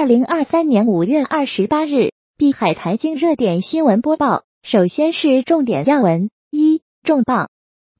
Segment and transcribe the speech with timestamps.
[0.00, 4.44] 二零二三年五月二十八日，碧海财经热点新闻播报。
[4.62, 7.48] 首先是重点要闻：一、重磅，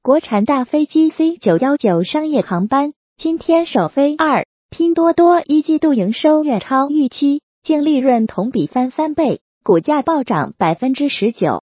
[0.01, 4.15] 国产大飞机 C 九幺九商业航班今天首飞。
[4.15, 11.61] 二、拼多多一季度营收远超预期，净利润同比翻三倍，股价暴涨百分之十九。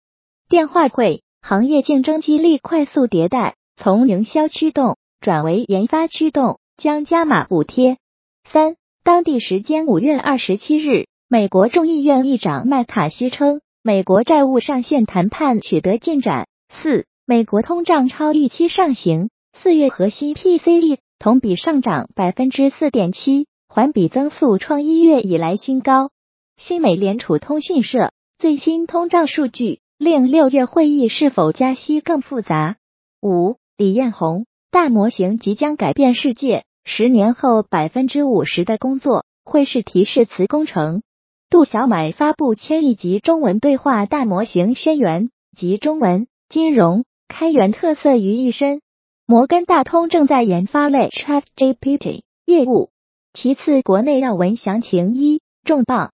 [0.48, 7.96] 电话会，行业竞争激励快速迭代，从营销驱动转为研发驱动，将加码补贴。
[8.44, 8.76] 三。
[9.08, 16.46] 当地时间五月二十七日，美国众议院议长麦卡锡称，美国债务上限谈判取得进展。
[16.68, 26.10] 四，美国通胀超预期上行，四月核心 PCE 同比上涨百分之四点七，环比增速创一月以来新高。
[26.58, 32.76] 新美联储通讯社最新通胀数据令六月会议是否加息更复杂。
[33.22, 36.66] 五，李彦宏，大模型即将改变世界。
[36.90, 41.02] 十年后，百分之五十的工作会是提示词工程。
[41.50, 48.80] 杜小满发布千亿级中文对话大模型轩辕，集中文、金融、开源特色于一身。
[49.26, 52.88] 摩根大通正在研发类 Chat GPT 业务。
[53.34, 56.12] 其次，国内要闻详情：一、重磅，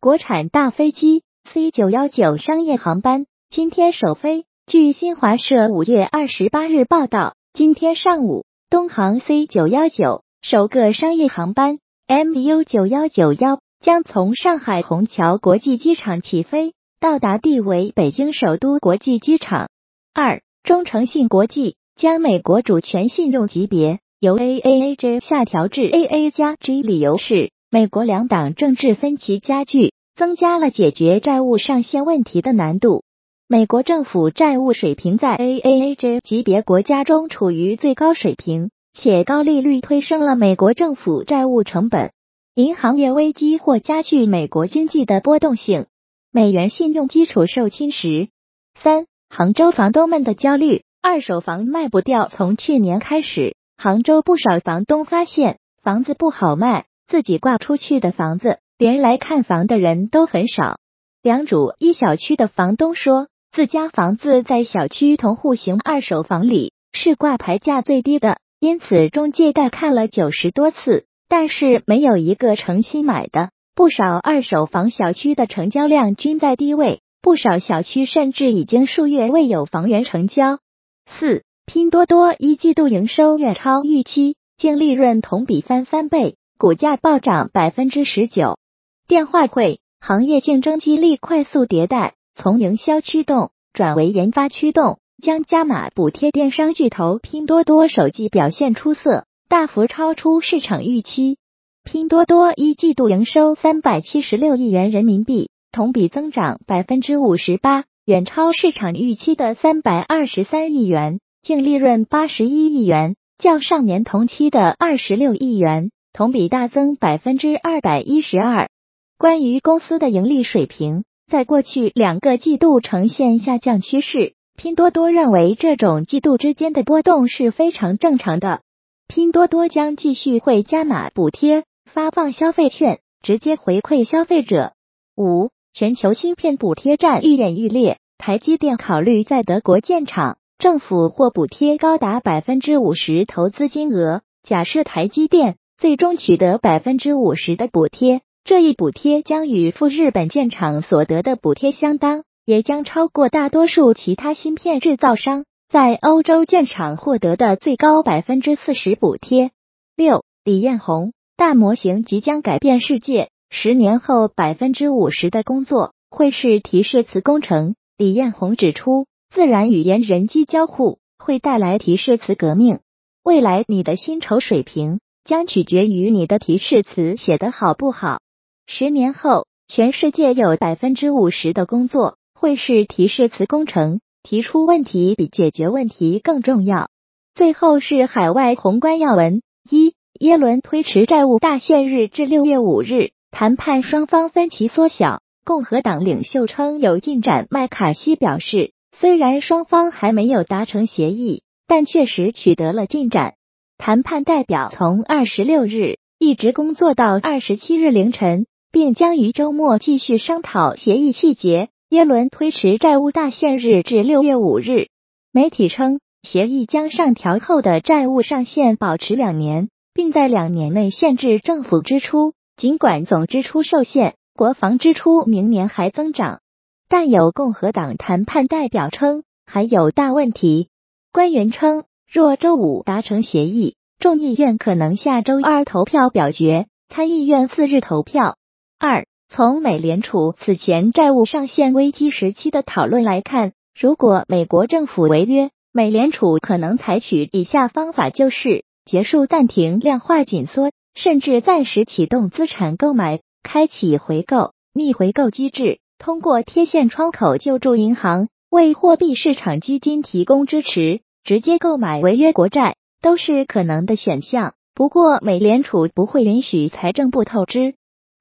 [0.00, 4.44] 国产大飞机 C 九幺九商业航班今天首飞。
[4.66, 8.44] 据新华社五月二十八日报道，今天上午。
[8.68, 19.68] 东航 C 九幺九首个商业航班 MU 九幺九幺将从上海虹桥国际机场起飞，到达地为北京首都国际机场。
[20.14, 33.02] 二，中诚信国际将美国主权信用级别由 AAAJ 下调至 AA 加 G，理由是美国两党政治分歧加剧，增加了解决债务上限问题的难度。
[33.48, 42.12] 美国政府债务水平在 AAAJ 级别国家中处于最高水平，且高利率推升了美国政府债务成本。
[42.54, 45.84] 银行业危机或加剧美国经济的波动性，
[46.32, 48.30] 美元信用基础受侵蚀。
[48.74, 52.28] 三、杭州房东们的焦虑，二手房卖不掉。
[52.28, 60.78] 从去年开始，杭州不少房东发现房子不好卖，自己挂出去的房子，连来看房的人都很少。
[61.22, 63.28] 两主一小区的房东说。
[63.52, 73.50] 自家房子在小区同户型二手房里是挂牌价最低的，因此中介带看了九十多次，但是没有一个诚心买的。
[73.74, 80.58] 不少二手房小区的成交量均在低位，不少小区甚至已经数月未有房源成交。
[81.04, 88.58] 四，拼多多一季度营收远超预期，净利润同比翻三倍，股价暴涨百分之十九。
[89.06, 92.14] 电话会，行业竞争激励快速迭代。
[92.34, 96.30] 从营销驱动转为研发驱动，将加码补贴。
[96.30, 101.38] 电商巨头拼多多首季表现出色，大幅超出市场预期。
[101.84, 111.20] 拼多多一季度营收三百七十六亿元人民币，同比增长百分之五十八，远超市场预期的三百二十三亿元。
[111.42, 118.68] 净利润八十一亿元，较上年同期的二十六亿元，同比大增百分之二百一十二。
[119.16, 121.04] 关于公司的盈利水平。
[121.28, 128.62] 在过去两个季度呈现下降趋势，拼多多认为这种季度之间的波动是非常正常的。
[129.06, 134.72] 拼多多将继续会加码补贴，发放消费券，直接回馈消费者。
[135.14, 144.22] 五，全球芯片补贴战愈演愈烈，台积电考虑在德国建厂，政府或补贴高达百分之五十投资金额。
[144.42, 148.22] 假设台积电最终取得百分之五十的补贴。
[148.42, 159.50] 这一补贴将与赴日本建厂所得的补贴相当，也将超过大多数其他芯片制造商在欧洲建厂获得的最高百分之四十补贴。
[159.96, 167.74] 六，李彦宏，大模型即将改变世界，十年后百分之五十的工作会是提示词工程。
[167.98, 172.78] 李彦宏指出，自然语言人机交互会带来提示词革命，
[173.24, 178.20] 未来你的薪酬水平将取决于你的提示词写得好不好。
[178.66, 186.90] 十年后，全世界有百分之五十的工作会是提示词工程，提出问题比解决问题更重要。
[187.34, 189.40] 最后是海外宏观要闻：
[189.70, 195.22] 一、耶伦推迟债务大限日至六月五日，谈判双方分歧缩小。
[195.46, 197.46] 共和党领袖称有进展。
[197.50, 203.34] 麦卡锡表示，虽然双方还没有达成协议，但确实取得了进展。
[203.78, 208.46] 谈判代表从二十六日一直工作到二十七日凌晨。
[208.76, 211.70] 并将于周末继续商讨协议细节。
[211.88, 214.88] 耶伦推迟债务大限日至六月五日。
[215.32, 222.32] 媒体称，协议将上调后的债务上限保持两年，并在两年内限制政府支出。
[222.56, 226.40] 尽管总支出受限，国防支出明年还增长，
[226.88, 230.70] 但有共和党谈判代表称还有大问题。
[231.12, 238.36] 官员称，若周五达成协议，众议院可能下周二投票表决，参议院次日投票。
[238.80, 264.54] 二，从美联储此前债务上限危机时期的讨论来看，如果美国政府违约，美联储可能采取以下方法：就是结束暂停量化紧缩，甚至暂时启动资产购买，开启回购、逆回购机制，通过贴现窗口救助银行，为货币市场基金提供支持，直接购买违约国债，都是可能的选项。
[264.72, 267.74] 不过，美联储不会允许财政部透支。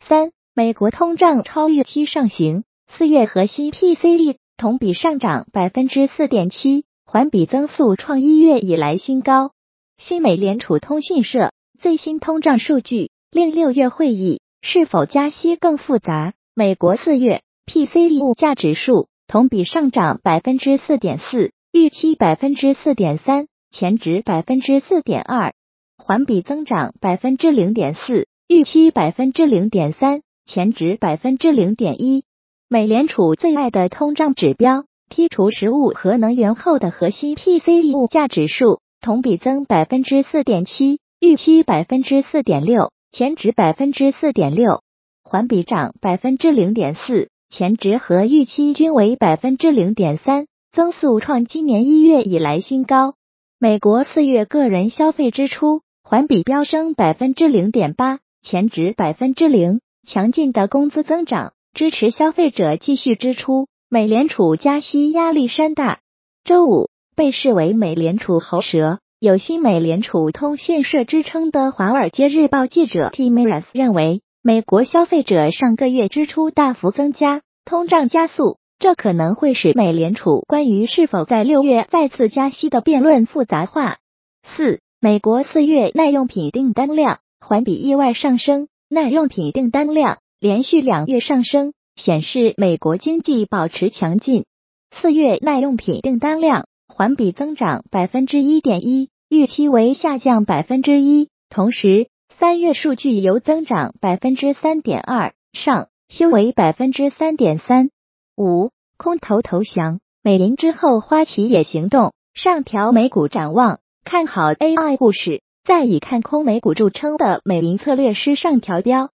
[0.05, 6.85] 三、美国通胀超预期上行，四月核心 PCE 同比上涨百分之四点七。
[7.05, 9.51] 环比增速创一月以来新高。
[9.97, 16.33] 新美联储通讯社最新通胀数据令六月会议是否加息更复杂。
[16.53, 25.51] 美国四月 PCE 物价指数同比上涨百分之四点四，预期百分之四点三，前值百分之四点二；
[25.97, 32.23] 环比增长百分之零点四，预期百分之零点三，前值百分之零点一。
[32.69, 34.85] 美联储最爱的通胀指标。
[35.07, 44.81] 剔除食物和能源后的核心 PCE 物价指数同比增百分之四点七，预期百分之四点六，前值百分之四点六，
[45.23, 53.13] 环比涨百分之零点四，前值和预期均为百分之零点三，增速创今年一月以来新高。
[53.59, 63.67] 美国四月个人消费支出环比飙升百分之零点八，前值百分之零，强劲的工资增长支持消费者继续支出。
[63.89, 65.99] 美联储加息压力山大。
[66.43, 83.97] 周五，被视为美联储喉舌、有新美联储通讯社之称的《华尔街日报》记者 Tim m r s 认为，美国消费者上个月支出大幅增加，通胀加速，这可能会使美联储关于是否在六月再次加息的辩论复杂化。
[84.43, 91.73] 四，美国四月耐用品订单量环比意外上升，耐用品订单量连续两月上升。
[91.95, 94.43] 显示美国经济保持强劲。
[94.91, 101.29] 四月耐用品订单量环比增长百分之一点一，预期为下降百分之一。
[101.49, 107.91] 同时，三月数据由增长百分之三点二上修为百分之三点三。
[108.35, 115.43] 五空头投降，美林之后花旗也行动，上调美股展望，看好 AI 故事。
[115.65, 119.09] 在以看空美股著称的美林策略师上调标。